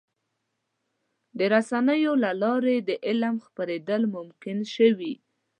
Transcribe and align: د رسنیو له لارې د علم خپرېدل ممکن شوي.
د 1.37 1.39
رسنیو 1.53 2.13
له 2.23 2.31
لارې 2.41 2.75
د 2.89 2.91
علم 3.07 3.35
خپرېدل 3.45 4.01
ممکن 4.15 4.57
شوي. 4.75 5.13